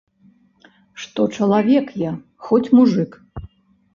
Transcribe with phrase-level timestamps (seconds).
[1.01, 2.13] Што чалавек я,
[2.47, 3.11] хоць мужык.